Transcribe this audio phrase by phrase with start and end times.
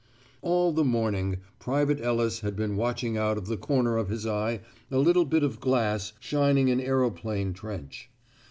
[0.41, 4.61] All the morning Private Ellis had been watching out of the corner of his eye
[4.89, 8.09] a little bit of glass shining in Aeroplane Trench.